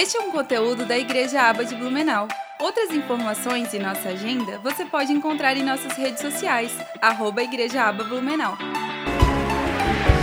[0.00, 2.26] Este é um conteúdo da Igreja Aba de Blumenau.
[2.58, 6.72] Outras informações e nossa agenda você pode encontrar em nossas redes sociais,
[7.02, 8.56] arroba Igreja Aba Blumenau.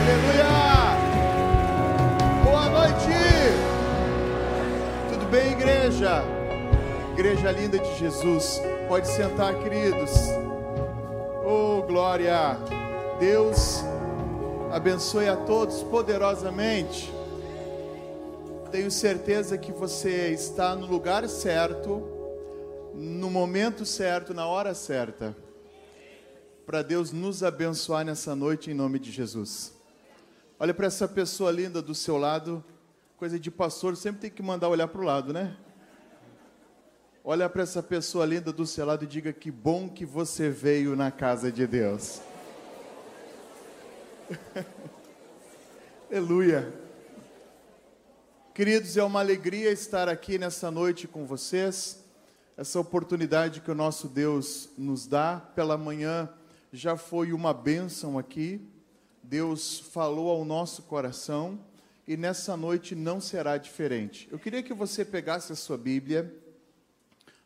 [0.02, 0.98] Aleluia!
[2.44, 3.14] Boa noite!
[5.12, 6.24] Tudo bem, igreja?
[7.14, 8.60] Igreja linda de Jesus.
[8.88, 10.12] Pode sentar, queridos.
[11.46, 12.58] Oh, glória!
[13.20, 13.84] Deus
[14.72, 17.16] abençoe a todos poderosamente.
[18.72, 22.04] Tenho certeza que você está no lugar certo,
[22.94, 25.36] no momento certo, na hora certa,
[26.66, 29.74] para Deus nos abençoar nessa noite em nome de Jesus.
[30.60, 32.62] Olha para essa pessoa linda do seu lado,
[33.16, 35.56] coisa de pastor, sempre tem que mandar olhar para o lado, né?
[37.24, 40.94] Olha para essa pessoa linda do seu lado e diga que bom que você veio
[40.94, 42.20] na casa de Deus.
[46.12, 46.87] Aleluia.
[48.58, 52.04] Queridos, é uma alegria estar aqui nessa noite com vocês.
[52.58, 56.28] Essa oportunidade que o nosso Deus nos dá pela manhã
[56.74, 58.60] já foi uma bênção aqui.
[59.22, 61.64] Deus falou ao nosso coração
[62.08, 64.28] e nessa noite não será diferente.
[64.32, 66.36] Eu queria que você pegasse a sua Bíblia,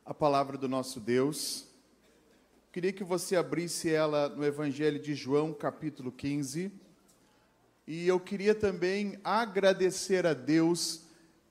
[0.06, 1.64] a palavra do nosso Deus.
[2.67, 6.72] Eu queria que você abrisse ela no Evangelho de João, capítulo 15.
[7.88, 11.06] E eu queria também agradecer a Deus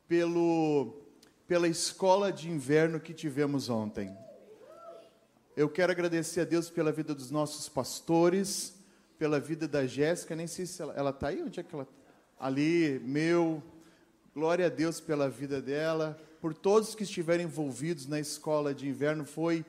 [0.06, 1.02] pelo,
[1.46, 4.16] pela escola de inverno que tivemos ontem.
[5.56, 8.74] Eu quero agradecer a Deus pela vida dos nossos pastores,
[9.18, 11.86] pela vida da Jéssica, nem sei se ela está aí, onde é que ela
[12.40, 13.62] Ali, meu,
[14.34, 19.26] glória a Deus pela vida dela, por todos que estiverem envolvidos na escola de inverno,
[19.26, 19.62] foi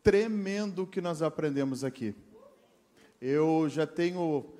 [0.00, 2.14] tremendo o que nós aprendemos aqui.
[3.20, 4.54] Eu já tenho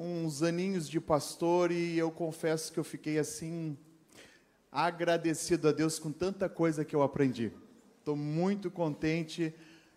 [0.00, 3.76] uns aninhos de pastor e eu confesso que eu fiquei assim
[4.70, 7.50] agradecido a Deus com tanta coisa que eu aprendi.
[7.98, 9.52] Estou muito contente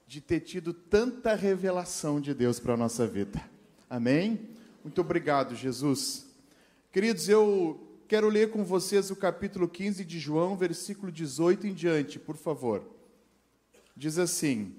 [0.07, 3.39] de ter tido tanta revelação de Deus para a nossa vida.
[3.87, 4.49] Amém?
[4.83, 6.25] Muito obrigado, Jesus.
[6.91, 12.17] Queridos, eu quero ler com vocês o capítulo 15 de João, versículo 18 em diante,
[12.17, 12.83] por favor.
[13.95, 14.73] Diz assim: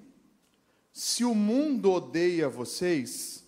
[0.92, 3.41] Se o mundo odeia vocês,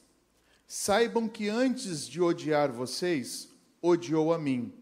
[0.76, 3.48] Saibam que antes de odiar vocês,
[3.80, 4.72] odiou a mim.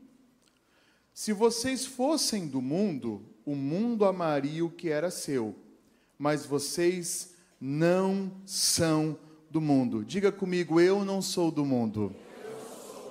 [1.12, 5.54] Se vocês fossem do mundo, o mundo amaria o que era seu,
[6.19, 9.19] mas vocês não são
[9.50, 10.03] do mundo.
[10.03, 12.16] Diga comigo, eu não sou do mundo.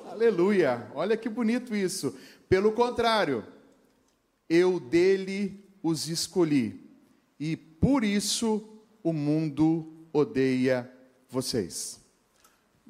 [0.09, 0.92] Aleluia!
[0.96, 2.18] Olha que bonito isso.
[2.50, 3.46] Pelo contrário,
[4.50, 6.84] eu dele os escolhi,
[7.40, 8.68] e por isso
[9.03, 10.92] o mundo odeia
[11.30, 12.00] vocês.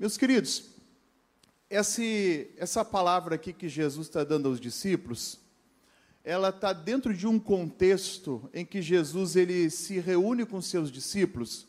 [0.02, 0.64] Meus queridos,
[1.70, 5.38] essa palavra aqui que Jesus está dando aos discípulos,
[6.24, 11.68] ela está dentro de um contexto em que Jesus ele se reúne com seus discípulos.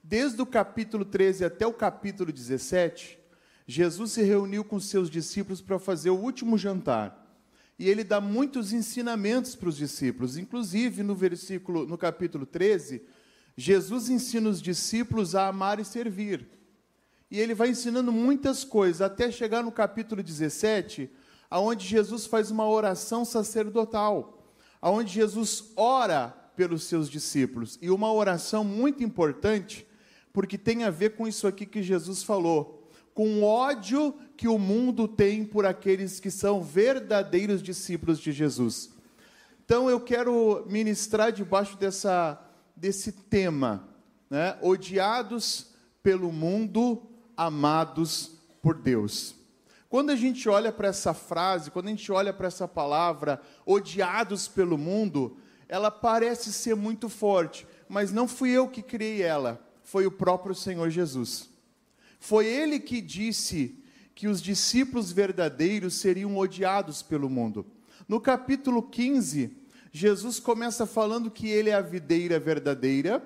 [0.00, 3.18] Desde o capítulo 13 até o capítulo 17,
[3.66, 7.28] Jesus se reuniu com seus discípulos para fazer o último jantar.
[7.76, 13.02] E ele dá muitos ensinamentos para os discípulos, inclusive no versículo no capítulo 13,
[13.56, 16.54] Jesus ensina os discípulos a amar e servir
[17.34, 21.10] e ele vai ensinando muitas coisas, até chegar no capítulo 17,
[21.50, 24.46] aonde Jesus faz uma oração sacerdotal,
[24.80, 29.84] aonde Jesus ora pelos seus discípulos, e uma oração muito importante,
[30.32, 34.56] porque tem a ver com isso aqui que Jesus falou, com o ódio que o
[34.56, 38.90] mundo tem por aqueles que são verdadeiros discípulos de Jesus.
[39.64, 42.40] Então eu quero ministrar debaixo dessa,
[42.76, 43.88] desse tema,
[44.30, 44.56] né?
[44.62, 49.34] odiados pelo mundo, amados por Deus.
[49.88, 54.48] Quando a gente olha para essa frase, quando a gente olha para essa palavra, odiados
[54.48, 55.36] pelo mundo,
[55.68, 60.54] ela parece ser muito forte, mas não fui eu que criei ela, foi o próprio
[60.54, 61.48] Senhor Jesus.
[62.18, 63.78] Foi ele que disse
[64.14, 67.66] que os discípulos verdadeiros seriam odiados pelo mundo.
[68.08, 69.56] No capítulo 15,
[69.92, 73.24] Jesus começa falando que ele é a videira verdadeira,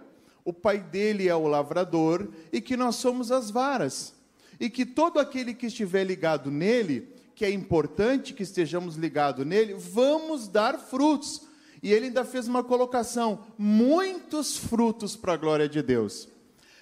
[0.48, 4.14] o pai dele é o lavrador e que nós somos as varas.
[4.58, 9.74] E que todo aquele que estiver ligado nele, que é importante que estejamos ligados nele,
[9.74, 11.42] vamos dar frutos.
[11.82, 16.28] E ele ainda fez uma colocação: muitos frutos para a glória de Deus.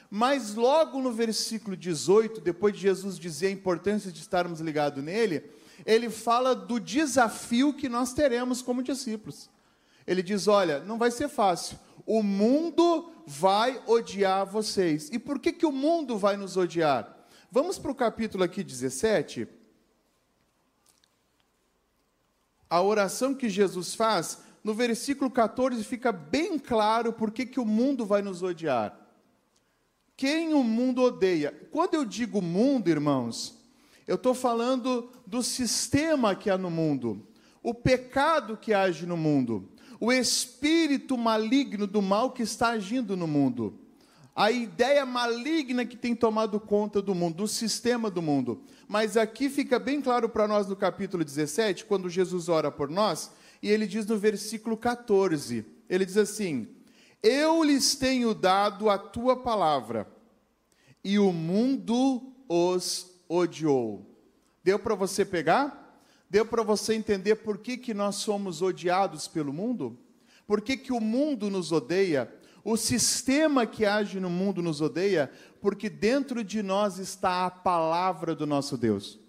[0.09, 5.43] Mas logo no versículo 18, depois de Jesus dizer a importância de estarmos ligados nele,
[5.85, 9.51] ele fala do desafio que nós teremos como discípulos.
[10.07, 15.11] Ele diz: Olha, não vai ser fácil, o mundo vai odiar vocês.
[15.13, 17.27] E por que, que o mundo vai nos odiar?
[17.51, 19.49] Vamos para o capítulo aqui 17.
[22.69, 27.65] a oração que Jesus faz, no versículo 14 fica bem claro por que, que o
[27.65, 28.99] mundo vai nos odiar.
[30.17, 31.53] Quem o mundo odeia?
[31.71, 33.55] Quando eu digo mundo, irmãos,
[34.07, 37.27] eu estou falando do sistema que há no mundo,
[37.63, 43.27] o pecado que age no mundo, o espírito maligno do mal que está agindo no
[43.27, 43.79] mundo,
[44.35, 48.63] a ideia maligna que tem tomado conta do mundo, do sistema do mundo.
[48.87, 53.31] Mas aqui fica bem claro para nós no capítulo 17, quando Jesus ora por nós,
[53.63, 56.69] e ele diz no versículo 14: ele diz assim:
[57.23, 60.07] Eu lhes tenho dado a tua palavra,
[61.03, 64.05] e o mundo os odiou.
[64.63, 65.86] Deu para você pegar?
[66.29, 69.97] Deu para você entender por que, que nós somos odiados pelo mundo?
[70.47, 72.33] Por que, que o mundo nos odeia?
[72.65, 75.31] O sistema que age no mundo nos odeia?
[75.61, 79.21] Porque dentro de nós está a palavra do nosso Deus,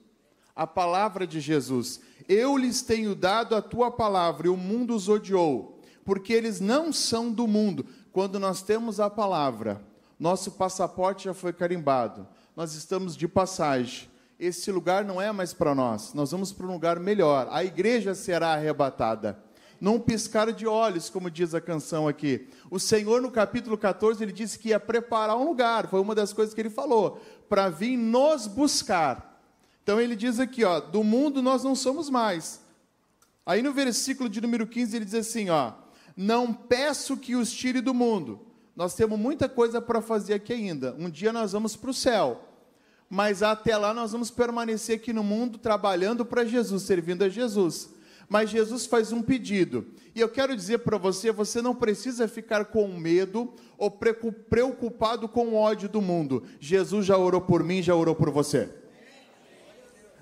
[0.55, 1.99] a palavra de Jesus.
[2.27, 6.91] Eu lhes tenho dado a tua palavra e o mundo os odiou, porque eles não
[6.91, 7.85] são do mundo.
[8.11, 9.83] Quando nós temos a palavra,
[10.19, 14.09] nosso passaporte já foi carimbado, nós estamos de passagem.
[14.39, 17.47] Esse lugar não é mais para nós, nós vamos para um lugar melhor.
[17.49, 19.43] A igreja será arrebatada.
[19.81, 22.47] Num piscar de olhos, como diz a canção aqui.
[22.69, 26.33] O Senhor, no capítulo 14, ele disse que ia preparar um lugar, foi uma das
[26.33, 29.41] coisas que ele falou, para vir nos buscar.
[29.83, 32.61] Então ele diz aqui, ó, do mundo nós não somos mais.
[33.45, 35.73] Aí no versículo de número 15 ele diz assim, ó,
[36.15, 38.41] não peço que os tire do mundo.
[38.75, 40.95] Nós temos muita coisa para fazer aqui ainda.
[40.99, 42.46] Um dia nós vamos para o céu.
[43.09, 47.89] Mas até lá nós vamos permanecer aqui no mundo trabalhando para Jesus, servindo a Jesus.
[48.27, 49.85] Mas Jesus faz um pedido.
[50.13, 55.47] E eu quero dizer para você: você não precisa ficar com medo ou preocupado com
[55.47, 56.43] o ódio do mundo.
[56.59, 58.69] Jesus já orou por mim, já orou por você.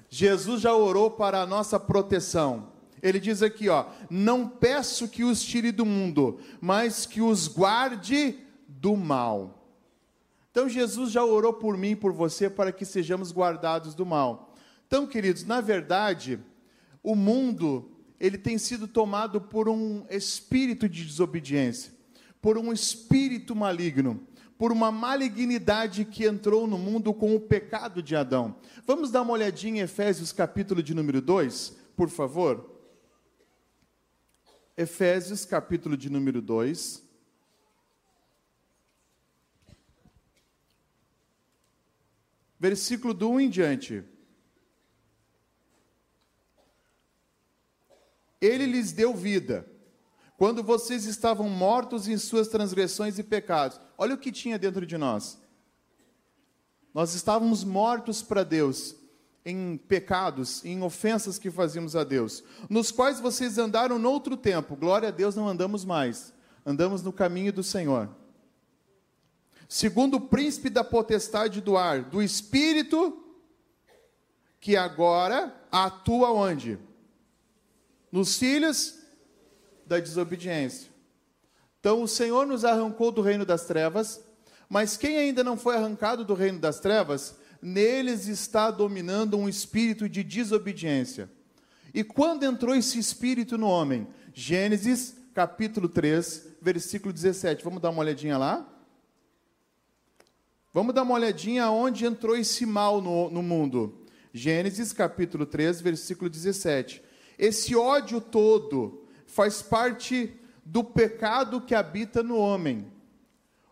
[0.07, 2.67] Jesus já orou para a nossa proteção.
[3.01, 8.37] Ele diz aqui, ó: "Não peço que os tire do mundo, mas que os guarde
[8.67, 9.64] do mal."
[10.55, 14.55] Então Jesus já orou por mim por você para que sejamos guardados do mal.
[14.87, 16.39] Então, queridos, na verdade,
[17.03, 21.91] o mundo ele tem sido tomado por um espírito de desobediência,
[22.41, 24.25] por um espírito maligno
[24.57, 28.55] por uma malignidade que entrou no mundo com o pecado de Adão.
[28.87, 32.79] Vamos dar uma olhadinha em Efésios capítulo de número 2, por favor?
[34.77, 37.04] Efésios capítulo de número 2.
[42.59, 44.03] Versículo do 1 em diante.
[48.39, 49.65] Ele lhes deu vida
[50.37, 53.79] quando vocês estavam mortos em suas transgressões e pecados.
[53.97, 55.39] Olha o que tinha dentro de nós.
[56.93, 58.95] Nós estávamos mortos para Deus
[59.45, 64.75] em pecados, em ofensas que fazíamos a Deus, nos quais vocês andaram noutro tempo.
[64.75, 66.33] Glória a Deus, não andamos mais.
[66.65, 68.09] Andamos no caminho do Senhor.
[69.67, 73.21] Segundo o príncipe da potestade do ar, do espírito
[74.59, 76.79] que agora atua onde?
[78.11, 78.99] Nos filhos
[79.85, 80.89] da desobediência.
[81.79, 84.23] Então o Senhor nos arrancou do reino das trevas,
[84.69, 90.09] mas quem ainda não foi arrancado do reino das trevas, neles está dominando um espírito
[90.09, 91.29] de desobediência.
[91.93, 94.07] E quando entrou esse espírito no homem?
[94.33, 97.63] Gênesis capítulo 3, versículo 17.
[97.63, 98.74] Vamos dar uma olhadinha lá?
[100.75, 103.97] Vamos dar uma olhadinha onde entrou esse mal no, no mundo.
[104.33, 107.01] Gênesis capítulo 3, versículo 17.
[107.39, 112.91] Esse ódio todo, faz parte do pecado que habita no homem.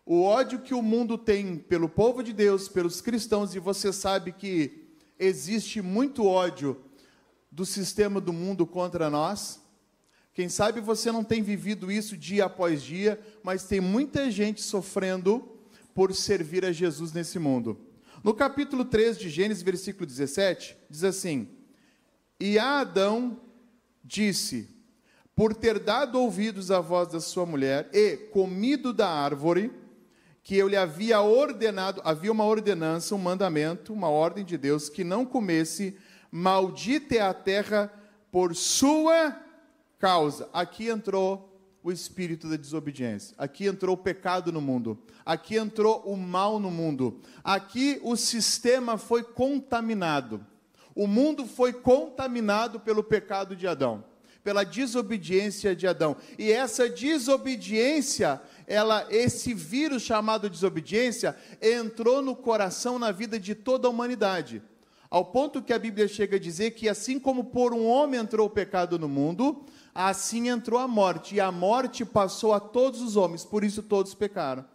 [0.05, 4.31] O ódio que o mundo tem pelo povo de Deus, pelos cristãos, e você sabe
[4.31, 4.87] que
[5.19, 6.85] existe muito ódio
[7.51, 9.61] do sistema do mundo contra nós.
[10.33, 15.52] Quem sabe você não tem vivido isso dia após dia, mas tem muita gente sofrendo
[15.93, 17.79] por servir a Jesus nesse mundo.
[18.23, 21.47] No capítulo 3 de Gênesis, versículo 17, diz assim:
[22.39, 23.39] E a Adão
[24.03, 24.73] disse:
[25.35, 29.71] por ter dado ouvidos à voz da sua mulher e comido da árvore
[30.43, 35.03] que eu lhe havia ordenado, havia uma ordenança, um mandamento, uma ordem de Deus que
[35.03, 35.97] não comesse,
[36.29, 37.91] maldita é a terra
[38.29, 39.35] por sua
[39.97, 40.49] causa.
[40.51, 41.52] Aqui entrou
[41.83, 43.35] o espírito da desobediência.
[43.37, 44.97] Aqui entrou o pecado no mundo.
[45.25, 47.19] Aqui entrou o mal no mundo.
[47.43, 50.45] Aqui o sistema foi contaminado.
[50.95, 54.03] O mundo foi contaminado pelo pecado de Adão
[54.43, 56.17] pela desobediência de Adão.
[56.37, 63.87] E essa desobediência, ela esse vírus chamado desobediência entrou no coração na vida de toda
[63.87, 64.61] a humanidade.
[65.13, 68.47] Ao ponto que a Bíblia chega a dizer que assim como por um homem entrou
[68.47, 73.15] o pecado no mundo, assim entrou a morte, e a morte passou a todos os
[73.15, 74.65] homens, por isso todos pecaram.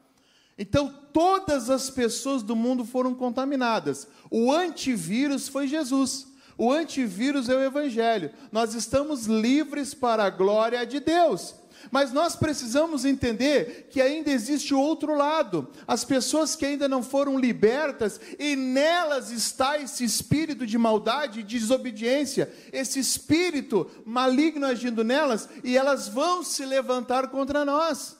[0.56, 4.06] Então, todas as pessoas do mundo foram contaminadas.
[4.30, 6.28] O antivírus foi Jesus.
[6.56, 8.30] O antivírus é o Evangelho.
[8.52, 11.56] Nós estamos livres para a glória de Deus.
[11.90, 17.02] Mas nós precisamos entender que ainda existe o outro lado, as pessoas que ainda não
[17.02, 25.02] foram libertas, e nelas está esse espírito de maldade e desobediência, esse espírito maligno agindo
[25.02, 28.16] nelas, e elas vão se levantar contra nós.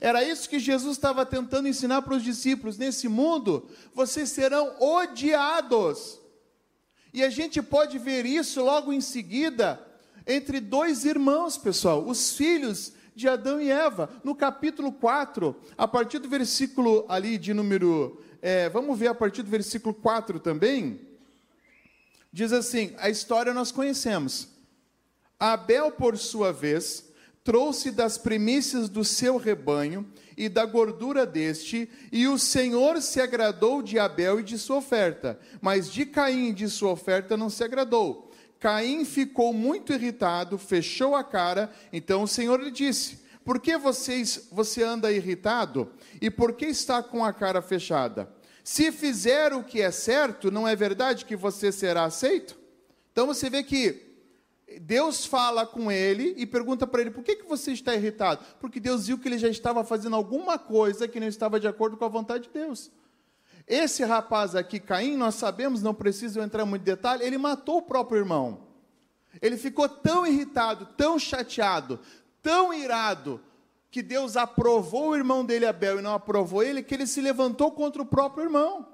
[0.00, 6.18] Era isso que Jesus estava tentando ensinar para os discípulos: nesse mundo, vocês serão odiados.
[7.12, 9.91] E a gente pode ver isso logo em seguida
[10.26, 14.10] entre dois irmãos, pessoal, os filhos de Adão e Eva.
[14.24, 18.22] No capítulo 4, a partir do versículo ali de número.
[18.40, 21.00] É, vamos ver a partir do versículo 4 também.
[22.32, 24.48] Diz assim: a história nós conhecemos.
[25.38, 27.12] Abel, por sua vez,
[27.44, 33.82] trouxe das primícias do seu rebanho e da gordura deste, e o Senhor se agradou
[33.82, 37.62] de Abel e de sua oferta, mas de Caim e de sua oferta não se
[37.62, 38.31] agradou.
[38.62, 41.72] Caim ficou muito irritado, fechou a cara.
[41.92, 45.90] Então o Senhor lhe disse: Por que vocês, você anda irritado?
[46.20, 48.32] E por que está com a cara fechada?
[48.62, 52.56] Se fizer o que é certo, não é verdade que você será aceito?
[53.10, 54.00] Então você vê que
[54.80, 58.44] Deus fala com ele e pergunta para ele: por que, que você está irritado?
[58.60, 61.96] Porque Deus viu que ele já estava fazendo alguma coisa que não estava de acordo
[61.96, 62.92] com a vontade de Deus.
[63.72, 67.82] Esse rapaz aqui, Caim, nós sabemos, não preciso entrar muito em detalhe, ele matou o
[67.82, 68.66] próprio irmão.
[69.40, 71.98] Ele ficou tão irritado, tão chateado,
[72.42, 73.40] tão irado,
[73.90, 77.72] que Deus aprovou o irmão dele, Abel, e não aprovou ele, que ele se levantou
[77.72, 78.86] contra o próprio irmão.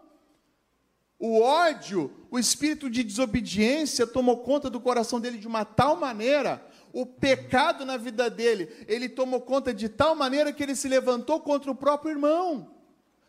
[1.19, 6.65] O ódio, o espírito de desobediência tomou conta do coração dele de uma tal maneira,
[6.93, 11.41] o pecado na vida dele, ele tomou conta de tal maneira que ele se levantou
[11.41, 12.78] contra o próprio irmão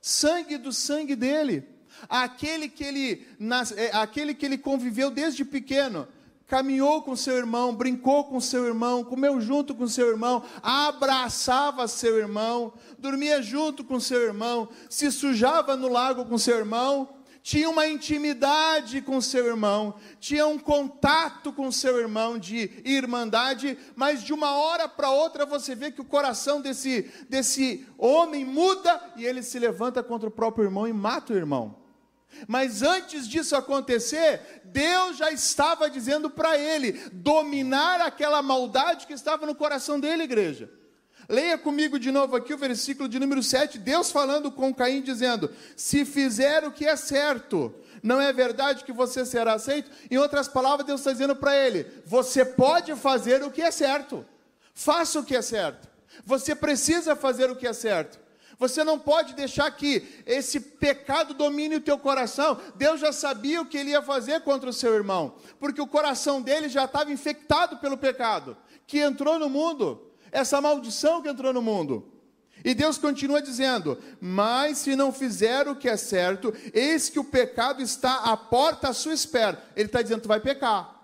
[0.02, 1.64] sangue do sangue dele,
[2.08, 3.28] aquele que ele,
[3.76, 6.08] é, aquele que ele conviveu desde pequeno,
[6.48, 12.18] caminhou com seu irmão, brincou com seu irmão, comeu junto com seu irmão, abraçava seu
[12.18, 17.08] irmão, dormia junto com seu irmão, se sujava no lago com seu irmão,
[17.42, 24.24] tinha uma intimidade com seu irmão, tinha um contato com seu irmão de irmandade, mas
[24.24, 29.26] de uma hora para outra você vê que o coração desse, desse homem muda e
[29.26, 31.78] ele se levanta contra o próprio irmão e mata o irmão.
[32.48, 39.46] Mas antes disso acontecer, Deus já estava dizendo para ele dominar aquela maldade que estava
[39.46, 40.79] no coração dele, igreja.
[41.30, 45.52] Leia comigo de novo aqui o versículo de número 7, Deus falando com Caim, dizendo:
[45.76, 47.72] Se fizer o que é certo,
[48.02, 49.92] não é verdade que você será aceito?
[50.10, 54.26] Em outras palavras, Deus está dizendo para ele: Você pode fazer o que é certo,
[54.74, 55.88] faça o que é certo,
[56.26, 58.20] você precisa fazer o que é certo.
[58.58, 62.60] Você não pode deixar que esse pecado domine o teu coração.
[62.76, 66.42] Deus já sabia o que ele ia fazer contra o seu irmão, porque o coração
[66.42, 71.62] dele já estava infectado pelo pecado que entrou no mundo essa maldição que entrou no
[71.62, 72.12] mundo.
[72.64, 77.24] E Deus continua dizendo: Mas se não fizer o que é certo, eis que o
[77.24, 79.64] pecado está à porta à sua espera.
[79.76, 80.98] Ele está dizendo: Tu vai pecar.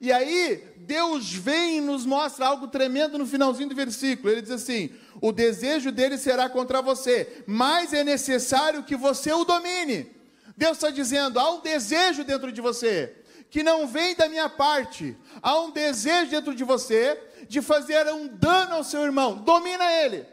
[0.00, 4.30] E aí, Deus vem e nos mostra algo tremendo no finalzinho do versículo.
[4.30, 4.90] Ele diz assim:
[5.20, 10.10] O desejo dele será contra você, mas é necessário que você o domine.
[10.56, 13.14] Deus está dizendo: há um desejo dentro de você,
[13.50, 18.28] que não vem da minha parte, há um desejo dentro de você de fazer um
[18.28, 20.24] dano ao seu irmão, domina ele.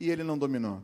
[0.00, 0.82] E ele não dominou.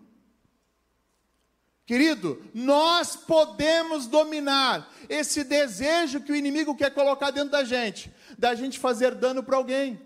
[1.86, 8.54] Querido, nós podemos dominar esse desejo que o inimigo quer colocar dentro da gente, da
[8.54, 9.98] gente fazer dano para alguém.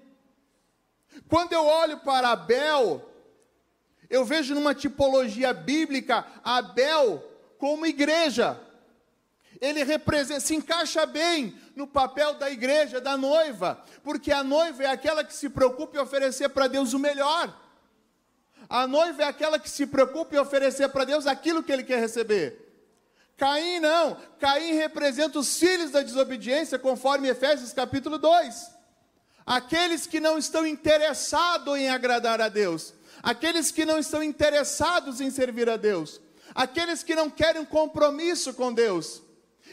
[1.28, 3.10] Quando eu olho para Abel,
[4.08, 7.20] eu vejo numa tipologia bíblica Abel
[7.58, 8.60] como igreja.
[9.62, 14.86] Ele representa, se encaixa bem no papel da igreja, da noiva, porque a noiva é
[14.86, 17.56] aquela que se preocupa em oferecer para Deus o melhor.
[18.68, 22.00] A noiva é aquela que se preocupa em oferecer para Deus aquilo que ele quer
[22.00, 22.58] receber.
[23.36, 28.68] Caim não, Caim representa os filhos da desobediência, conforme Efésios capítulo 2.
[29.46, 35.30] Aqueles que não estão interessados em agradar a Deus, aqueles que não estão interessados em
[35.30, 36.20] servir a Deus,
[36.52, 39.21] aqueles que não querem compromisso com Deus.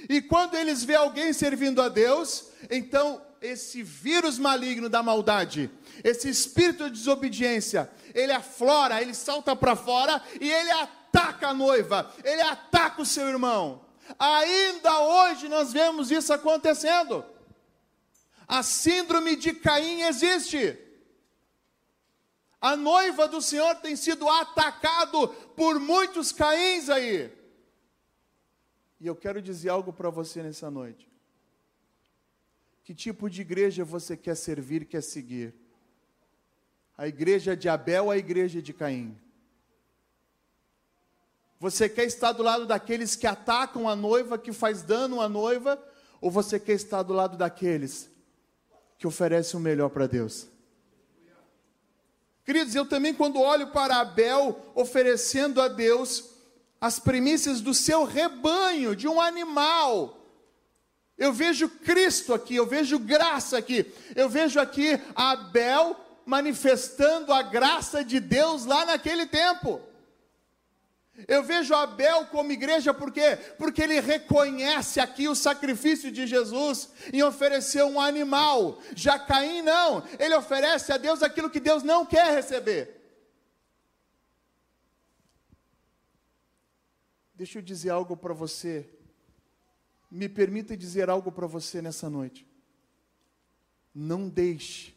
[0.08, 5.70] E quando eles vê alguém servindo a Deus, então esse vírus maligno da maldade,
[6.04, 12.14] esse espírito de desobediência, ele aflora, ele salta para fora e ele ataca a noiva,
[12.24, 13.86] ele ataca o seu irmão.
[14.18, 17.24] Ainda hoje nós vemos isso acontecendo.
[18.48, 20.78] A síndrome de Caim existe.
[22.62, 27.32] A noiva do Senhor tem sido atacado por muitos Caíns aí.
[29.00, 31.10] E eu quero dizer algo para você nessa noite.
[32.84, 35.54] Que tipo de igreja você quer servir, quer seguir?
[36.98, 39.18] A igreja de Abel ou a igreja de Caim?
[41.60, 45.82] Você quer estar do lado daqueles que atacam a noiva, que faz dano à noiva,
[46.20, 48.10] ou você quer estar do lado daqueles
[48.98, 50.48] que oferecem o melhor para Deus?
[52.44, 56.39] Queridos, eu também quando olho para Abel oferecendo a Deus
[56.80, 60.20] as primícias do seu rebanho, de um animal,
[61.20, 63.86] eu vejo Cristo aqui, eu vejo graça aqui.
[64.16, 69.82] Eu vejo aqui Abel manifestando a graça de Deus lá naquele tempo.
[71.28, 73.38] Eu vejo Abel como igreja por quê?
[73.58, 78.80] Porque ele reconhece aqui o sacrifício de Jesus em oferecer um animal.
[78.96, 82.99] Já Caim não, ele oferece a Deus aquilo que Deus não quer receber.
[87.40, 88.86] Deixa eu dizer algo para você
[90.12, 92.46] me permita dizer algo para você nessa noite.
[93.96, 94.94] Não deixe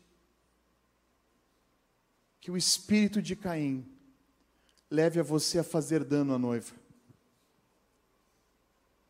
[2.40, 3.88] que o espírito de Caim
[4.90, 6.74] leve a você a fazer dano à noiva.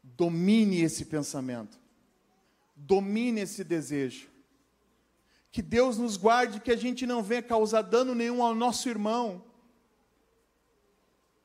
[0.02, 1.80] Domine esse pensamento.
[2.76, 4.28] Domine esse desejo.
[5.50, 9.42] Que Deus nos guarde que a gente não venha causar dano nenhum ao nosso irmão,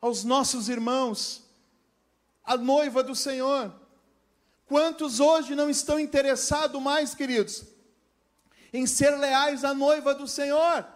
[0.01, 1.46] aos nossos irmãos,
[2.47, 3.73] à noiva do Senhor.
[4.65, 7.65] Quantos hoje não estão interessados mais, queridos,
[8.71, 10.87] em ser leais à noiva do Senhor?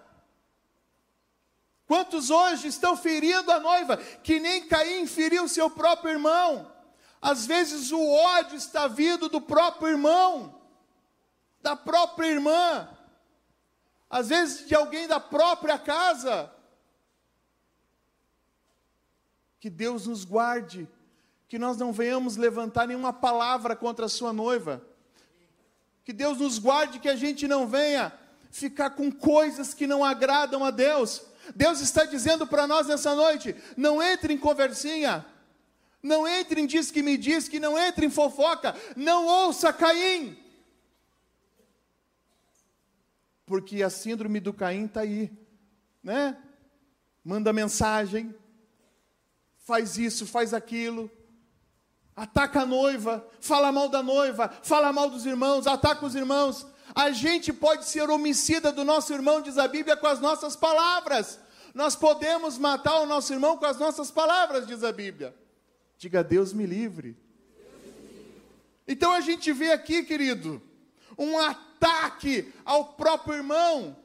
[1.85, 6.71] Quantos hoje estão ferindo a noiva, que nem Caim feriu seu próprio irmão?
[7.21, 10.59] Às vezes o ódio está vindo do próprio irmão,
[11.61, 12.89] da própria irmã,
[14.09, 16.51] às vezes de alguém da própria casa.
[19.59, 20.89] Que Deus nos guarde
[21.51, 24.81] que nós não venhamos levantar nenhuma palavra contra a sua noiva.
[26.05, 28.17] Que Deus nos guarde que a gente não venha
[28.49, 31.23] ficar com coisas que não agradam a Deus.
[31.53, 35.25] Deus está dizendo para nós nessa noite: não entre em conversinha,
[36.01, 40.37] não entre em diz que me diz, que não entre em fofoca, não ouça Caim.
[43.45, 45.29] Porque a síndrome do Caim está aí,
[46.01, 46.41] né?
[47.21, 48.33] Manda mensagem,
[49.65, 51.11] faz isso, faz aquilo,
[52.21, 56.67] ataca a noiva, fala mal da noiva, fala mal dos irmãos, ataca os irmãos.
[56.93, 61.39] A gente pode ser homicida do nosso irmão, diz a Bíblia, com as nossas palavras.
[61.73, 65.35] Nós podemos matar o nosso irmão com as nossas palavras, diz a Bíblia.
[65.97, 67.17] Diga, Deus me livre.
[68.87, 70.61] Então a gente vê aqui, querido,
[71.17, 73.97] um ataque ao próprio irmão.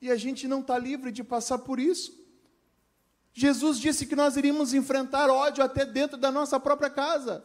[0.00, 2.16] E a gente não está livre de passar por isso.
[3.38, 7.44] Jesus disse que nós iríamos enfrentar ódio até dentro da nossa própria casa.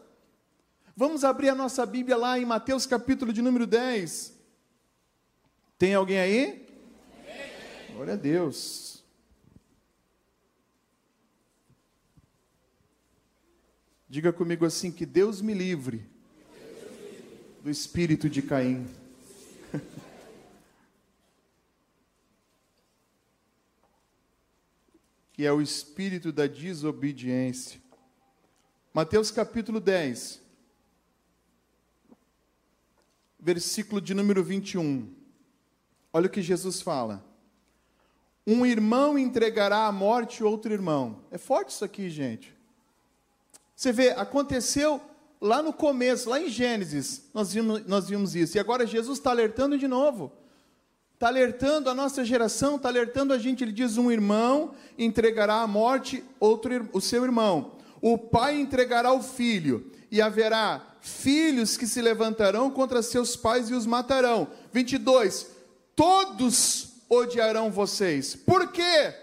[0.95, 4.34] Vamos abrir a nossa Bíblia lá em Mateus capítulo de número 10.
[5.77, 6.67] Tem alguém aí?
[7.93, 9.03] Glória a Deus.
[14.10, 16.10] Diga comigo assim: que Deus me livre
[17.62, 18.88] do espírito de Caim.
[25.34, 27.82] Que é o espírito da desobediência.
[28.93, 30.39] Mateus capítulo 10,
[33.39, 35.12] versículo de número 21.
[36.13, 37.26] Olha o que Jesus fala.
[38.46, 41.24] Um irmão entregará à morte outro irmão.
[41.32, 42.56] É forte isso aqui, gente.
[43.76, 45.02] Você vê, aconteceu
[45.41, 48.56] lá no começo, lá em Gênesis, nós vimos, nós vimos isso.
[48.56, 50.32] E agora Jesus está alertando de novo
[51.23, 53.63] está alertando a nossa geração, está alertando a gente.
[53.63, 59.23] Ele diz: um irmão entregará à morte outro, o seu irmão, o pai entregará o
[59.23, 64.49] filho, e haverá filhos que se levantarão contra seus pais e os matarão.
[64.73, 65.47] 22.
[65.95, 68.36] Todos odiarão vocês.
[68.36, 69.15] Por quê?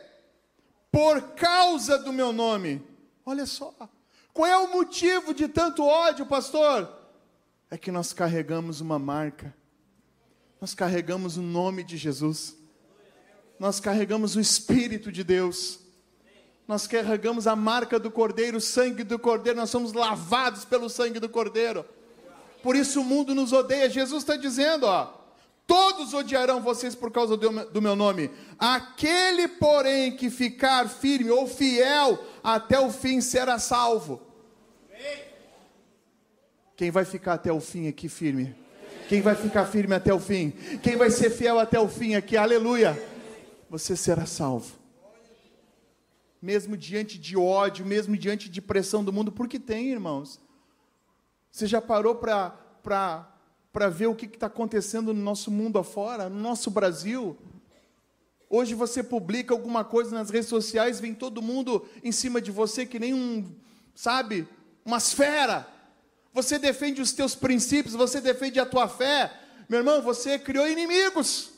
[0.91, 2.83] Por causa do meu nome.
[3.27, 3.75] Olha só.
[4.33, 6.91] Qual é o motivo de tanto ódio, pastor?
[7.71, 9.55] É que nós carregamos uma marca
[10.61, 12.57] nós carregamos o nome de Jesus,
[13.59, 15.81] nós carregamos o Espírito de Deus,
[16.69, 21.19] nós carregamos a marca do Cordeiro, o sangue do Cordeiro, nós somos lavados pelo sangue
[21.19, 21.85] do Cordeiro.
[22.63, 23.89] Por isso o mundo nos odeia.
[23.89, 25.13] Jesus está dizendo, ó,
[25.67, 28.31] todos odiarão vocês por causa do meu nome.
[28.59, 34.21] Aquele, porém, que ficar firme ou fiel até o fim será salvo.
[36.77, 38.55] Quem vai ficar até o fim aqui firme?
[39.11, 40.53] Quem vai ficar firme até o fim?
[40.85, 42.37] Quem vai ser fiel até o fim aqui?
[42.37, 42.97] Aleluia!
[43.69, 44.79] Você será salvo.
[46.41, 50.41] Mesmo diante de ódio, mesmo diante de pressão do mundo, porque tem, irmãos.
[51.51, 56.71] Você já parou para ver o que está acontecendo no nosso mundo afora, no nosso
[56.71, 57.37] Brasil?
[58.49, 62.87] Hoje você publica alguma coisa nas redes sociais, vem todo mundo em cima de você
[62.87, 63.53] que nem um,
[63.93, 64.47] sabe,
[64.85, 65.67] uma esfera.
[66.33, 69.33] Você defende os teus princípios, você defende a tua fé.
[69.69, 71.51] Meu irmão, você criou inimigos.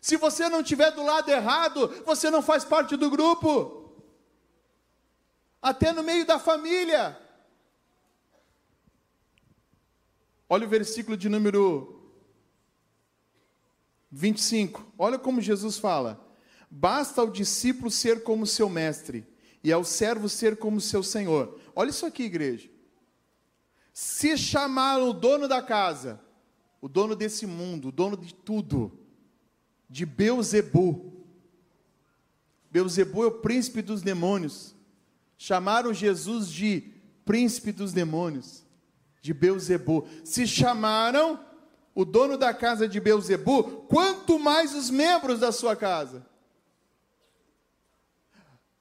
[0.00, 3.92] Se você não estiver do lado errado, você não faz parte do grupo.
[5.60, 7.18] Até no meio da família.
[10.48, 12.00] Olha o versículo de número
[14.10, 14.92] 25.
[14.98, 16.18] Olha como Jesus fala:
[16.70, 19.26] Basta ao discípulo ser como seu mestre,
[19.62, 21.60] e ao servo ser como seu senhor.
[21.74, 22.70] Olha isso aqui, igreja.
[23.92, 26.20] Se chamaram o dono da casa,
[26.80, 28.98] o dono desse mundo, o dono de tudo,
[29.88, 31.24] de Beuzebu.
[32.70, 34.74] Beuzebu é o príncipe dos demônios.
[35.36, 36.92] Chamaram Jesus de
[37.24, 38.64] príncipe dos demônios,
[39.20, 40.06] de Beuzebu.
[40.24, 41.44] Se chamaram
[41.94, 46.26] o dono da casa de Beuzebu, quanto mais os membros da sua casa.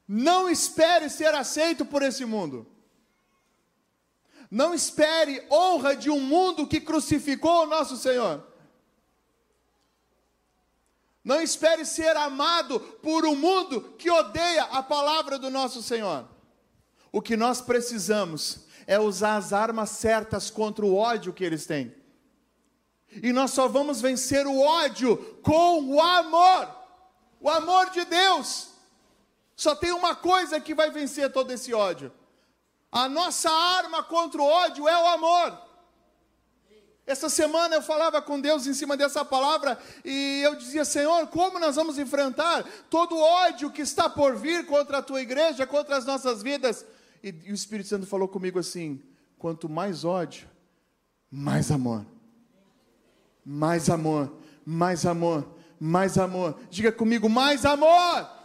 [0.08, 2.66] Não espere ser aceito por esse mundo.
[4.50, 8.44] Não espere honra de um mundo que crucificou o nosso Senhor.
[11.24, 16.28] Não espere ser amado por um mundo que odeia a palavra do nosso Senhor.
[17.12, 21.94] O que nós precisamos é usar as armas certas contra o ódio que eles têm.
[23.12, 26.76] E nós só vamos vencer o ódio com o amor.
[27.40, 28.70] O amor de Deus.
[29.56, 32.12] Só tem uma coisa que vai vencer todo esse ódio:
[32.92, 35.70] a nossa arma contra o ódio é o amor.
[37.06, 41.58] Essa semana eu falava com Deus em cima dessa palavra e eu dizia: Senhor, como
[41.58, 45.98] nós vamos enfrentar todo o ódio que está por vir contra a tua igreja, contra
[45.98, 46.86] as nossas vidas?
[47.24, 49.02] E, e o Espírito Santo falou comigo assim:
[49.40, 50.48] quanto mais ódio,
[51.32, 52.06] mais amor.
[53.44, 54.32] Mais amor,
[54.64, 55.48] mais amor,
[55.80, 56.60] mais amor.
[56.70, 58.39] Diga comigo: mais amor.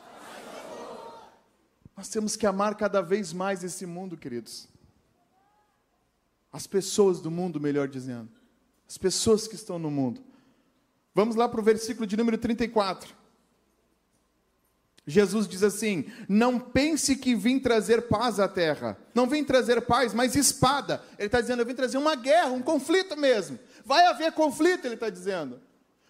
[1.96, 4.68] Nós temos que amar cada vez mais esse mundo, queridos.
[6.52, 8.30] As pessoas do mundo, melhor dizendo.
[8.88, 10.22] As pessoas que estão no mundo.
[11.14, 13.14] Vamos lá para o versículo de número 34.
[15.06, 18.98] Jesus diz assim: Não pense que vim trazer paz à terra.
[19.14, 21.02] Não vim trazer paz, mas espada.
[21.18, 23.58] Ele está dizendo: Eu vim trazer uma guerra, um conflito mesmo.
[23.84, 25.60] Vai haver conflito, ele está dizendo.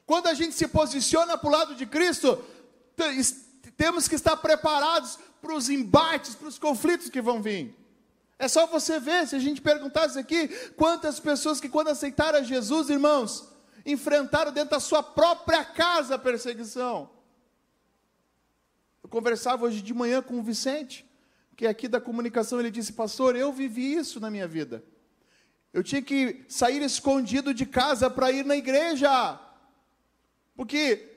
[0.06, 2.42] Quando a gente se posiciona para o lado de Cristo,
[3.76, 7.76] temos que estar preparados para os embates, para os conflitos que vão vir.
[8.38, 12.90] É só você ver, se a gente perguntasse aqui, quantas pessoas que quando aceitaram Jesus,
[12.90, 13.48] irmãos,
[13.86, 17.10] enfrentaram dentro da sua própria casa a perseguição.
[19.02, 21.08] Eu conversava hoje de manhã com o Vicente,
[21.56, 24.84] que é aqui da comunicação, ele disse, pastor, eu vivi isso na minha vida.
[25.72, 29.38] Eu tinha que sair escondido de casa para ir na igreja,
[30.56, 31.13] porque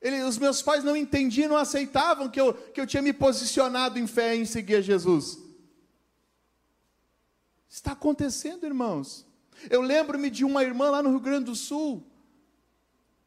[0.00, 3.98] ele, os meus pais não entendiam, não aceitavam que eu, que eu tinha me posicionado
[3.98, 5.38] em fé em seguir a Jesus.
[7.68, 9.26] Está acontecendo, irmãos.
[9.70, 12.06] Eu lembro-me de uma irmã lá no Rio Grande do Sul.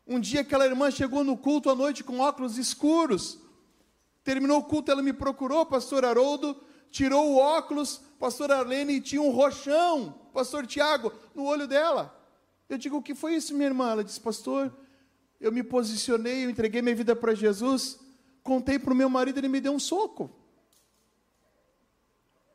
[0.05, 3.39] Um dia aquela irmã chegou no culto à noite com óculos escuros.
[4.23, 6.59] Terminou o culto, ela me procurou, pastor Haroldo,
[6.91, 12.15] tirou o óculos, pastor Arlene, e tinha um roxão, pastor Tiago, no olho dela.
[12.67, 13.91] Eu digo, o que foi isso, minha irmã?
[13.91, 14.73] Ela disse, pastor,
[15.39, 17.99] eu me posicionei, eu entreguei minha vida para Jesus,
[18.43, 20.29] contei para o meu marido, ele me deu um soco.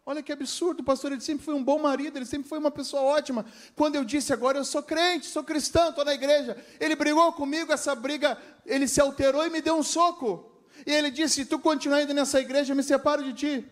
[0.07, 2.71] Olha que absurdo, o pastor ele sempre foi um bom marido, ele sempre foi uma
[2.71, 3.47] pessoa ótima.
[3.75, 7.73] Quando eu disse agora eu sou crente, sou cristão, estou na igreja, ele brigou comigo,
[7.73, 10.53] essa briga, ele se alterou e me deu um soco.
[10.87, 13.67] E ele disse: se tu continuar indo nessa igreja, eu me separo de ti.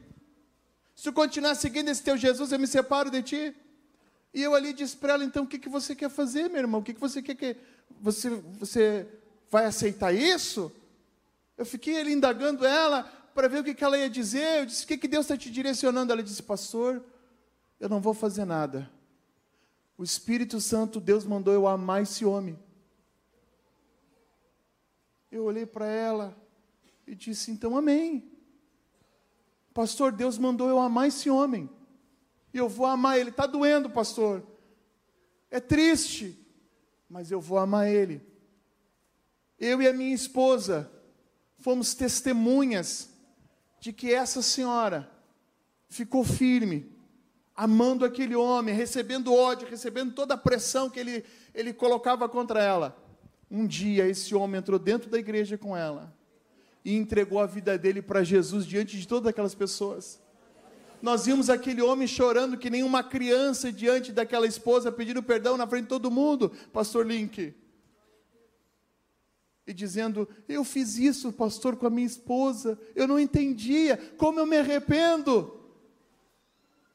[0.95, 3.57] Se tu continuar seguindo esse teu Jesus, eu me separo de ti.
[4.33, 6.81] E eu ali disse para ela: então o que, que você quer fazer, meu irmão?
[6.81, 7.57] O que, que você quer que
[8.01, 9.07] você, você
[9.51, 10.73] vai aceitar isso?
[11.57, 14.61] Eu fiquei ali indagando ela para ver o que, que ela ia dizer.
[14.61, 16.13] Eu disse: O que, que Deus está te direcionando?
[16.13, 17.03] Ela disse: Pastor,
[17.79, 18.91] eu não vou fazer nada.
[19.97, 22.59] O Espírito Santo, Deus mandou eu amar esse homem.
[25.31, 26.37] Eu olhei para ela
[27.07, 28.31] e disse: Então, amém.
[29.73, 31.69] Pastor, Deus mandou eu amar esse homem.
[32.53, 33.31] E eu vou amar ele.
[33.31, 34.43] Está doendo, pastor.
[35.51, 36.42] É triste
[37.13, 38.23] mas eu vou amar Ele.
[39.59, 40.91] Eu e a minha esposa
[41.59, 43.11] fomos testemunhas
[43.79, 45.11] de que essa senhora
[45.91, 46.91] ficou firme,
[47.55, 51.23] amando aquele homem, recebendo ódio, recebendo toda a pressão que ele,
[51.55, 52.97] ele colocava contra ela.
[53.51, 56.17] Um dia esse homem entrou dentro da igreja com ela
[56.83, 60.19] e entregou a vida dele para Jesus diante de todas aquelas pessoas.
[61.03, 65.67] Nós vimos aquele homem chorando que nem uma criança diante daquela esposa, pedindo perdão na
[65.67, 67.53] frente de todo mundo, pastor Link.
[69.67, 74.47] E dizendo: Eu fiz isso, pastor, com a minha esposa, eu não entendia, como eu
[74.47, 75.61] me arrependo.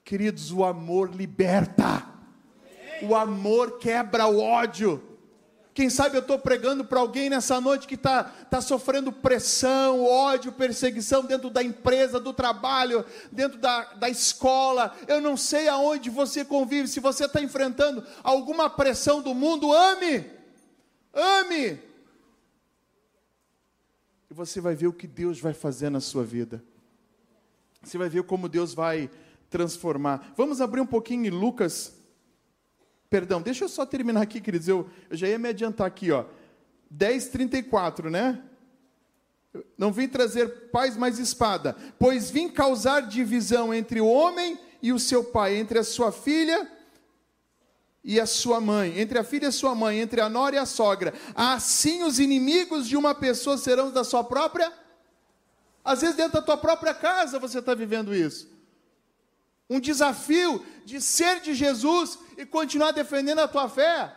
[0.06, 2.08] Queridos, o amor liberta,
[3.02, 5.04] o amor quebra o ódio.
[5.77, 10.51] Quem sabe eu estou pregando para alguém nessa noite que está tá sofrendo pressão, ódio,
[10.51, 14.97] perseguição dentro da empresa, do trabalho, dentro da, da escola.
[15.07, 16.87] Eu não sei aonde você convive.
[16.87, 20.25] Se você está enfrentando alguma pressão do mundo, ame,
[21.13, 21.79] ame.
[24.31, 26.59] E você vai ver o que Deus vai fazer na sua vida.
[27.83, 29.11] Você vai ver como Deus vai
[29.47, 30.33] transformar.
[30.35, 31.96] Vamos abrir um pouquinho em Lucas
[33.10, 34.67] Perdão, deixa eu só terminar aqui, queridos.
[34.67, 36.26] Eu, eu já ia me adiantar aqui, ó.
[36.93, 38.41] 10:34, né?
[39.78, 45.00] Não vim trazer paz mais espada, pois vim causar divisão entre o homem e o
[45.00, 46.70] seu pai, entre a sua filha
[48.04, 50.60] e a sua mãe, entre a filha e a sua mãe, entre a nora e
[50.60, 51.13] a sogra.
[51.34, 54.72] Assim os inimigos de uma pessoa serão da sua própria.
[55.84, 58.57] Às vezes dentro da tua própria casa você está vivendo isso.
[59.69, 64.15] Um desafio de ser de Jesus e continuar defendendo a tua fé.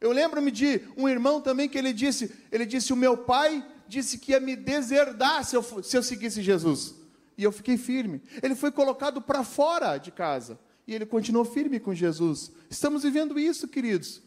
[0.00, 4.18] Eu lembro-me de um irmão também que ele disse, ele disse, o meu pai disse
[4.18, 6.94] que ia me deserdar se eu, se eu seguisse Jesus.
[7.36, 8.22] E eu fiquei firme.
[8.42, 10.58] Ele foi colocado para fora de casa.
[10.86, 12.50] E ele continuou firme com Jesus.
[12.68, 14.22] Estamos vivendo isso, queridos.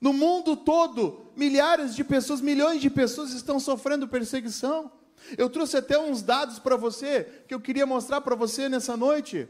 [0.00, 4.92] No mundo todo, milhares de pessoas, milhões de pessoas estão sofrendo perseguição.
[5.36, 9.48] Eu trouxe até uns dados para você que eu queria mostrar para você nessa noite.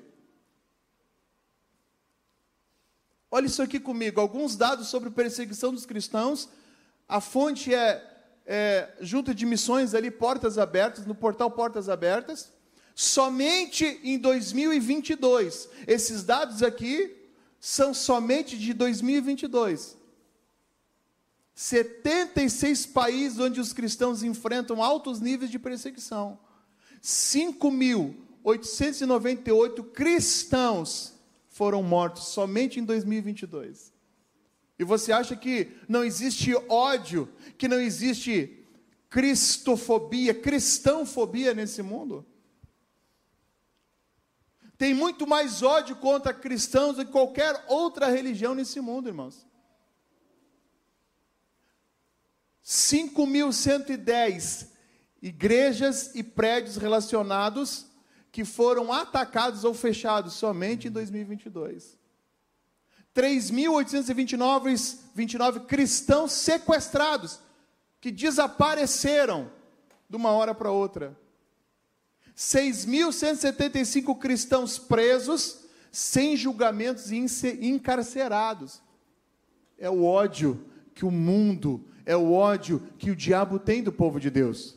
[3.31, 6.49] Olha isso aqui comigo, alguns dados sobre perseguição dos cristãos.
[7.07, 8.03] A fonte é,
[8.47, 12.51] é junto de missões ali, Portas Abertas, no portal Portas Abertas.
[12.95, 17.15] Somente em 2022, esses dados aqui
[17.61, 19.98] são somente de 2022.
[21.69, 26.39] 76 países onde os cristãos enfrentam altos níveis de perseguição.
[27.03, 31.13] 5.898 cristãos
[31.51, 33.93] foram mortos somente em 2022.
[34.79, 37.29] E você acha que não existe ódio,
[37.59, 38.65] que não existe
[39.11, 42.25] cristofobia, cristãofobia nesse mundo?
[44.79, 49.48] Tem muito mais ódio contra cristãos do que qualquer outra religião nesse mundo, irmãos.
[52.69, 54.69] 5.110
[55.23, 57.87] igrejas e prédios relacionados
[58.31, 61.97] que foram atacados ou fechados somente em 2022.
[63.15, 67.41] 3.829 cristãos sequestrados,
[68.03, 69.51] que desapareceram
[70.07, 71.19] de uma hora para outra.
[72.37, 77.17] 6.175 cristãos presos, sem julgamentos e
[77.63, 78.83] encarcerados.
[79.79, 84.19] É o ódio que o mundo é o ódio que o diabo tem do povo
[84.19, 84.75] de Deus.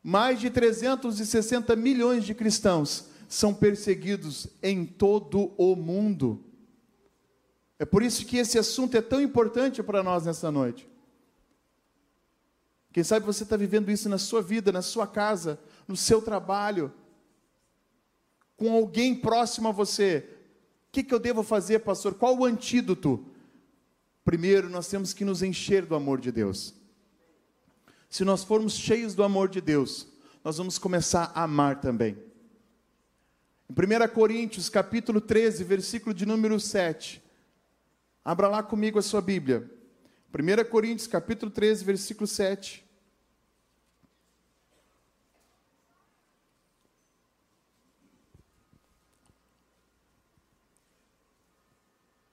[0.00, 6.44] Mais de 360 milhões de cristãos são perseguidos em todo o mundo.
[7.80, 10.88] É por isso que esse assunto é tão importante para nós nessa noite.
[12.92, 16.92] Quem sabe você está vivendo isso na sua vida, na sua casa, no seu trabalho,
[18.56, 20.28] com alguém próximo a você.
[20.88, 22.14] O que, que eu devo fazer, pastor?
[22.14, 23.26] Qual o antídoto?
[24.28, 26.74] Primeiro, nós temos que nos encher do amor de Deus.
[28.10, 30.06] Se nós formos cheios do amor de Deus,
[30.44, 32.14] nós vamos começar a amar também.
[33.70, 37.24] Em 1 Coríntios, capítulo 13, versículo de número 7.
[38.22, 39.66] Abra lá comigo a sua Bíblia.
[40.30, 42.84] 1 Coríntios, capítulo 13, versículo 7.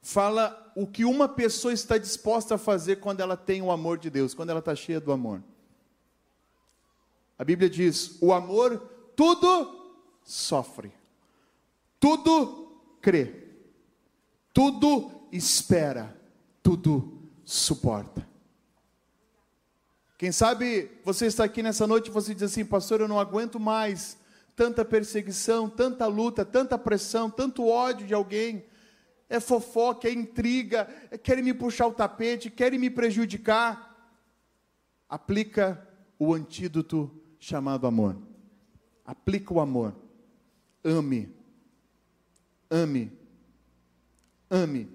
[0.06, 4.12] Fala o que uma pessoa está disposta a fazer quando ela tem o amor de
[4.12, 5.42] Deus, quando ela está cheia do amor.
[7.40, 8.78] A Bíblia diz: o amor
[9.16, 10.94] tudo sofre,
[12.00, 13.48] tudo crê,
[14.54, 16.16] tudo espera,
[16.62, 18.30] tudo suporta.
[20.20, 23.60] Quem sabe você está aqui nessa noite e você diz assim, pastor, eu não aguento
[23.60, 24.20] mais
[24.56, 28.66] tanta perseguição, tanta luta, tanta pressão, tanto ódio de alguém
[29.30, 33.94] é fofoca, é intriga, é querem me puxar o tapete, querem me prejudicar.
[35.10, 38.18] Aplica o antídoto chamado amor.
[39.04, 39.96] Aplica o amor.
[40.84, 41.34] ame.
[42.70, 43.12] Ame.
[44.50, 44.90] Ame.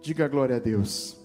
[0.00, 1.16] Diga glória a Deus.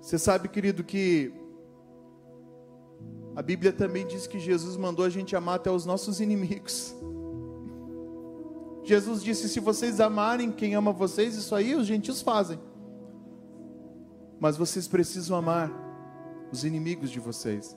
[0.00, 1.32] Você sabe, querido, que
[3.36, 6.96] a Bíblia também diz que Jesus mandou a gente amar até os nossos inimigos.
[8.82, 12.58] Jesus disse: Se vocês amarem quem ama vocês, isso aí os gentios fazem.
[14.40, 15.70] Mas vocês precisam amar
[16.50, 17.76] os inimigos de vocês.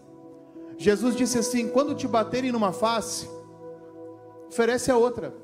[0.78, 3.30] Jesus disse assim: Quando te baterem numa face,
[4.48, 5.36] oferece a outra.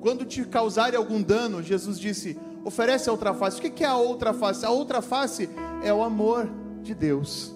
[0.00, 3.58] Quando te causarem algum dano, Jesus disse: oferece a outra face.
[3.58, 4.64] O que é a outra face?
[4.64, 5.50] A outra face
[5.82, 7.54] é o amor de Deus.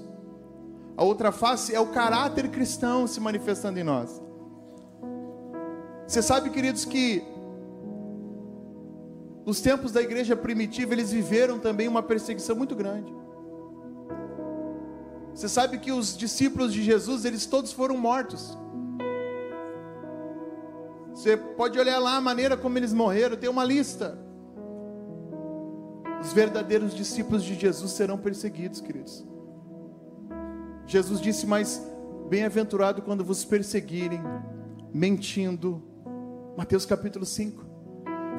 [0.96, 4.22] A outra face é o caráter cristão se manifestando em nós.
[6.06, 7.22] Você sabe, queridos, que
[9.44, 13.12] nos tempos da igreja primitiva eles viveram também uma perseguição muito grande.
[15.34, 18.56] Você sabe que os discípulos de Jesus, eles todos foram mortos.
[21.12, 24.18] Você pode olhar lá a maneira como eles morreram, tem uma lista.
[26.20, 29.24] Os verdadeiros discípulos de Jesus serão perseguidos, queridos.
[30.86, 31.82] Jesus disse: Mas
[32.28, 34.20] bem-aventurado quando vos perseguirem,
[34.92, 35.82] mentindo.
[36.56, 37.64] Mateus capítulo 5.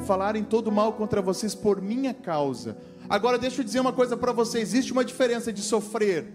[0.06, 2.78] Falarem todo mal contra vocês por minha causa.
[3.10, 6.34] Agora deixa eu dizer uma coisa para vocês: existe uma diferença de sofrer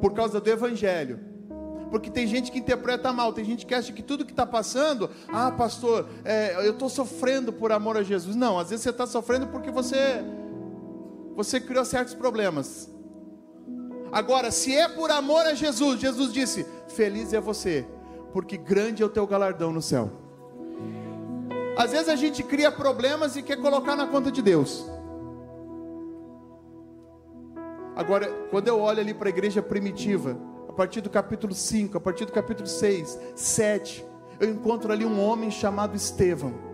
[0.00, 1.30] por causa do Evangelho.
[1.90, 5.10] Porque tem gente que interpreta mal, tem gente que acha que tudo que está passando,
[5.28, 8.36] ah, pastor, é, eu estou sofrendo por amor a Jesus.
[8.36, 10.22] Não, às vezes você está sofrendo porque você
[11.34, 12.90] você criou certos problemas.
[14.12, 17.86] Agora, se é por amor a Jesus, Jesus disse: Feliz é você,
[18.32, 20.10] porque grande é o teu galardão no céu.
[21.76, 24.84] Às vezes a gente cria problemas e quer colocar na conta de Deus.
[27.94, 30.36] Agora, quando eu olho ali para a igreja primitiva,
[30.68, 34.04] a partir do capítulo 5, a partir do capítulo 6, 7,
[34.40, 36.69] eu encontro ali um homem chamado Estevão.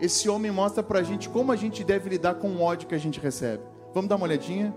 [0.00, 2.94] Esse homem mostra para a gente como a gente deve lidar com o ódio que
[2.94, 3.62] a gente recebe.
[3.92, 4.74] Vamos dar uma olhadinha?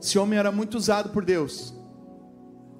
[0.00, 1.74] Esse homem era muito usado por Deus,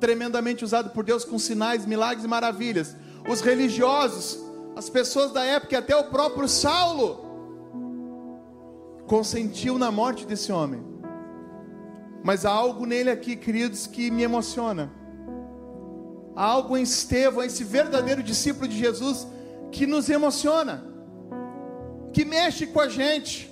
[0.01, 2.97] tremendamente usado por Deus com sinais, milagres e maravilhas.
[3.29, 4.43] Os religiosos,
[4.75, 7.21] as pessoas da época, até o próprio Saulo,
[9.07, 10.83] consentiu na morte desse homem.
[12.25, 15.00] Mas há algo nele aqui, queridos, que me emociona
[16.35, 19.27] há algo em Estevão, esse verdadeiro discípulo de Jesus,
[19.73, 20.85] que nos emociona,
[22.13, 23.51] que mexe com a gente.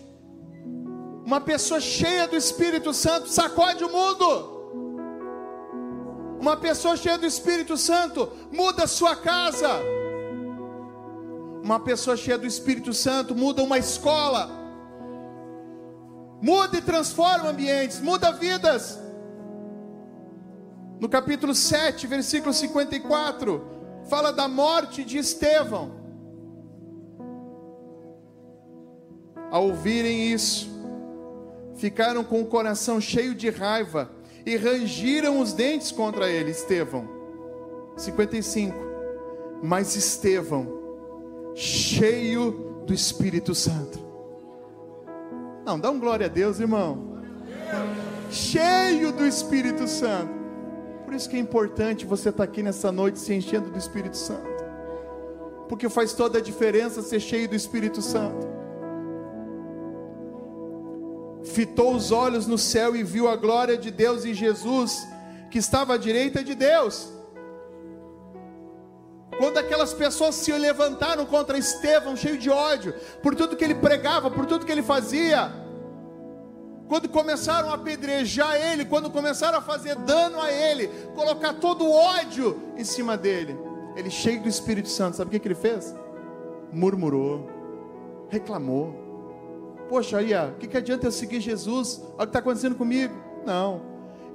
[1.25, 4.29] Uma pessoa cheia do Espírito Santo sacode o mundo.
[6.41, 9.69] Uma pessoa cheia do Espírito Santo muda a sua casa.
[11.63, 14.49] Uma pessoa cheia do Espírito Santo muda uma escola.
[16.41, 19.08] Muda e transforma ambientes, muda vidas
[21.01, 23.65] no capítulo 7, versículo 54,
[24.09, 25.97] fala da morte de Estevão.
[29.51, 30.69] Ao ouvirem isso,
[31.77, 34.11] ficaram com o coração cheio de raiva
[34.45, 37.09] e rangiram os dentes contra ele, Estevão.
[37.97, 38.77] 55.
[39.63, 40.67] Mas Estevão,
[41.55, 43.99] cheio do Espírito Santo.
[45.65, 47.19] Não, dá um glória a Deus, irmão.
[48.31, 50.38] Cheio do Espírito Santo
[51.09, 54.47] por isso que é importante você estar aqui nessa noite se enchendo do Espírito Santo.
[55.67, 58.47] Porque faz toda a diferença ser cheio do Espírito Santo.
[61.45, 65.09] Fitou os olhos no céu e viu a glória de Deus e Jesus,
[65.51, 67.11] que estava à direita de Deus.
[69.39, 72.93] Quando aquelas pessoas se levantaram contra Estevão, cheio de ódio,
[73.23, 75.51] por tudo que ele pregava, por tudo que ele fazia,
[76.89, 81.93] quando começaram a apedrejar ele, quando começaram a fazer dano a ele, colocar todo o
[81.93, 83.57] ódio em cima dele,
[83.95, 85.95] ele cheio do Espírito Santo, sabe o que, que ele fez?
[86.73, 87.47] Murmurou,
[88.31, 89.07] reclamou.
[89.89, 92.01] Poxa, aí, o que, que adianta eu seguir Jesus?
[92.03, 93.15] Olha o que está acontecendo comigo.
[93.45, 93.83] Não,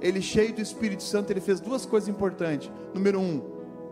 [0.00, 2.70] ele cheio do Espírito Santo, ele fez duas coisas importantes.
[2.92, 3.42] Número um,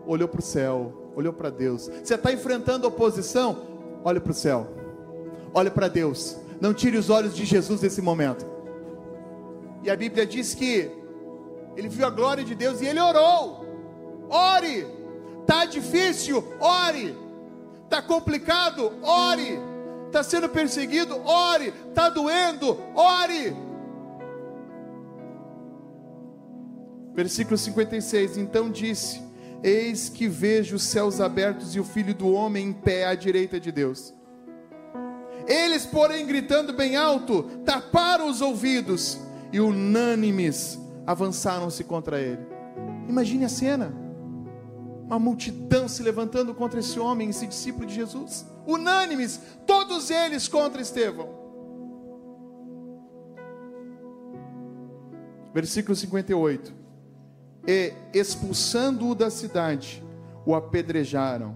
[0.05, 1.89] olhou para o céu, olhou para Deus.
[2.03, 3.57] Você está enfrentando oposição?
[4.05, 4.67] Olha para o céu,
[5.53, 6.37] olha para Deus.
[6.61, 8.52] Não tire os olhos de Jesus nesse momento.
[9.83, 10.89] E a Bíblia diz que
[11.75, 13.65] ele viu a glória de Deus e ele orou.
[14.29, 14.87] Ore.
[15.45, 16.43] Tá difícil?
[16.59, 17.15] Ore.
[17.89, 18.93] Tá complicado?
[19.01, 19.59] Ore.
[20.11, 21.19] Tá sendo perseguido?
[21.25, 21.73] Ore.
[21.93, 22.79] Tá doendo?
[22.95, 23.55] Ore.
[27.13, 28.37] Versículo 56.
[28.37, 29.21] Então disse:
[29.61, 33.59] Eis que vejo os céus abertos e o filho do homem em pé à direita
[33.59, 34.13] de Deus.
[35.45, 39.19] Eles, porém, gritando bem alto, taparam os ouvidos
[39.53, 42.45] e unânimes avançaram-se contra ele.
[43.07, 43.93] Imagine a cena:
[45.05, 50.81] uma multidão se levantando contra esse homem, esse discípulo de Jesus, unânimes, todos eles contra
[50.81, 51.29] Estevão.
[55.53, 56.73] Versículo 58.
[57.67, 60.03] E expulsando-o da cidade,
[60.45, 61.55] o apedrejaram.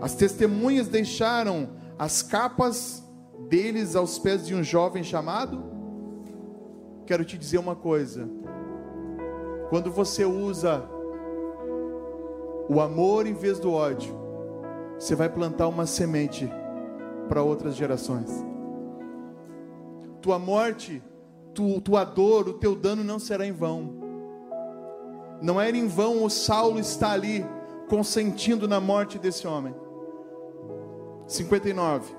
[0.00, 3.04] As testemunhas deixaram as capas
[3.48, 5.75] deles aos pés de um jovem chamado.
[7.06, 8.28] Quero te dizer uma coisa.
[9.70, 10.82] Quando você usa
[12.68, 14.14] o amor em vez do ódio,
[14.98, 16.50] você vai plantar uma semente
[17.28, 18.30] para outras gerações.
[20.20, 21.02] Tua morte
[21.56, 23.94] tu, tua dor, o teu dano não será em vão.
[25.40, 27.44] Não era em vão o Saulo estar ali
[27.88, 29.74] consentindo na morte desse homem.
[31.26, 32.14] 59.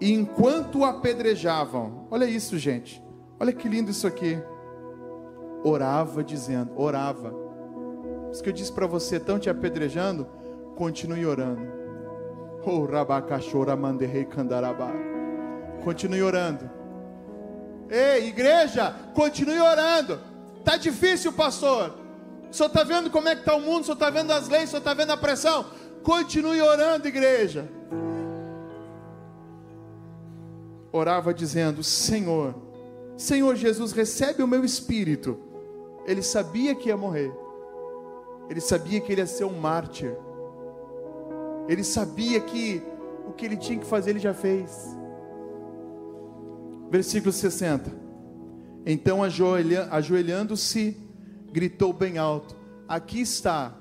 [0.00, 3.03] E enquanto o apedrejavam, olha isso, gente.
[3.38, 4.42] Olha que lindo isso aqui.
[5.62, 7.32] Orava dizendo, orava.
[8.30, 10.26] Isso que eu disse para você, estão te apedrejando,
[10.76, 11.66] continue orando.
[12.66, 14.90] Oh, rabacachora manderrei candarabá.
[15.82, 16.70] Continue orando.
[17.90, 20.18] Ei, igreja, continue orando.
[20.64, 21.94] Tá difícil, pastor.
[22.50, 24.78] Senhor está vendo como é que está o mundo, senhor está vendo as leis, senhor
[24.78, 25.66] está vendo a pressão.
[26.02, 27.68] Continue orando, igreja.
[30.92, 32.54] Orava dizendo: Senhor,
[33.16, 35.38] Senhor Jesus, recebe o meu espírito.
[36.06, 37.32] Ele sabia que ia morrer.
[38.48, 40.16] Ele sabia que ele ia ser um mártir.
[41.68, 42.82] Ele sabia que
[43.26, 44.96] o que ele tinha que fazer, ele já fez.
[46.90, 47.90] Versículo 60.
[48.84, 50.96] Então, ajoelhando-se,
[51.50, 52.54] gritou bem alto:
[52.86, 53.74] Aqui está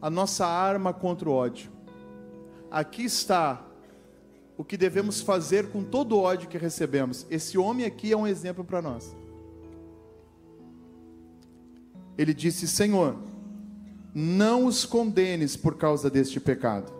[0.00, 1.70] a nossa arma contra o ódio.
[2.70, 3.62] Aqui está
[4.56, 7.26] o que devemos fazer com todo o ódio que recebemos.
[7.30, 9.14] Esse homem aqui é um exemplo para nós.
[12.16, 13.16] Ele disse: Senhor,
[14.14, 16.92] não os condenes por causa deste pecado.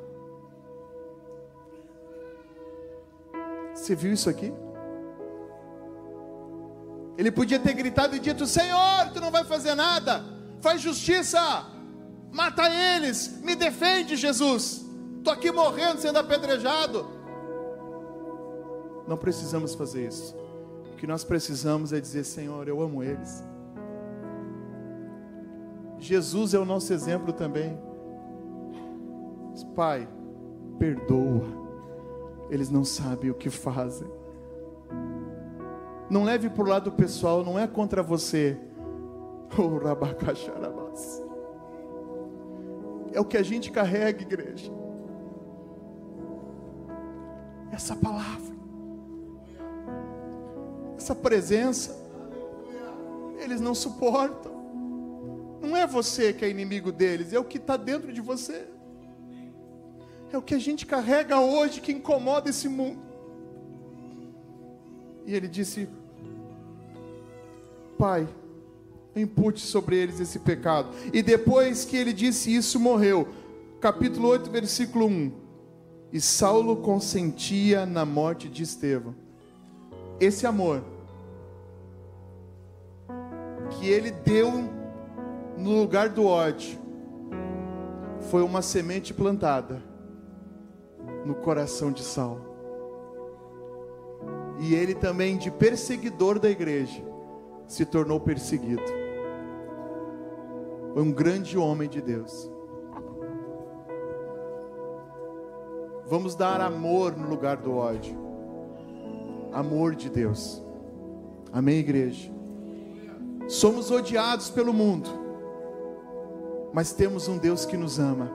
[3.72, 4.52] Você viu isso aqui?
[7.16, 10.24] Ele podia ter gritado e dito: Senhor, tu não vai fazer nada,
[10.60, 11.40] faz justiça,
[12.32, 14.84] mata eles, me defende, Jesus.
[15.18, 17.08] Estou aqui morrendo, sendo apedrejado.
[19.06, 20.36] Não precisamos fazer isso.
[20.92, 23.44] O que nós precisamos é dizer: Senhor, eu amo eles.
[25.98, 27.78] Jesus é o nosso exemplo também.
[29.74, 30.08] Pai,
[30.78, 31.44] perdoa,
[32.50, 34.08] eles não sabem o que fazem.
[36.08, 38.58] Não leve para o lado pessoal, não é contra você.
[39.56, 39.78] Oh,
[43.14, 44.72] é o que a gente carrega, igreja.
[47.70, 48.53] Essa palavra,
[51.04, 51.94] essa presença,
[53.38, 54.54] eles não suportam.
[55.60, 58.66] Não é você que é inimigo deles, é o que está dentro de você.
[60.32, 63.02] É o que a gente carrega hoje que incomoda esse mundo.
[65.26, 65.88] E ele disse:
[67.98, 68.26] Pai,
[69.14, 70.88] impute sobre eles esse pecado.
[71.12, 73.28] E depois que ele disse isso, morreu.
[73.78, 75.32] Capítulo 8, versículo 1.
[76.14, 79.14] E Saulo consentia na morte de Estevão.
[80.18, 80.93] Esse amor
[83.84, 84.50] que ele deu
[85.58, 86.78] no lugar do ódio
[88.30, 89.82] foi uma semente plantada
[91.26, 92.40] no coração de Saulo
[94.58, 97.04] e ele também, de perseguidor da igreja,
[97.68, 98.82] se tornou perseguido.
[100.94, 102.50] Foi um grande homem de Deus.
[106.06, 108.16] Vamos dar amor no lugar do ódio.
[109.52, 110.64] Amor de Deus.
[111.52, 112.33] Amém, igreja?
[113.48, 115.08] Somos odiados pelo mundo,
[116.72, 118.30] mas temos um Deus que nos ama.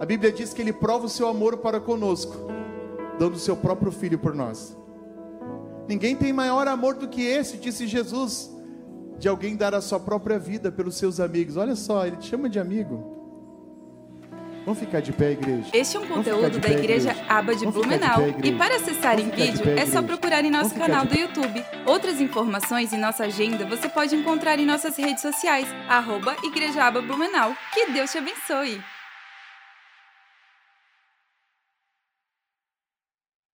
[0.00, 2.52] A Bíblia diz que Ele prova o seu amor para conosco
[3.18, 4.76] dando o seu próprio filho por nós.
[5.88, 8.50] Ninguém tem maior amor do que esse, disse Jesus,
[9.18, 11.56] de alguém dar a sua própria vida pelos seus amigos.
[11.56, 13.11] Olha só, ele te chama de amigo.
[14.64, 15.68] Vamos ficar de pé, igreja.
[15.72, 18.22] Este é um conteúdo da igreja, igreja Aba de Vamos Blumenau.
[18.22, 21.18] De pé, e para acessar em vídeo, pé, é só procurar em nosso canal do
[21.18, 21.64] YouTube.
[21.84, 27.02] Outras informações e nossa agenda você pode encontrar em nossas redes sociais, arroba Igreja Aba
[27.02, 27.56] Blumenau.
[27.74, 28.91] Que Deus te abençoe!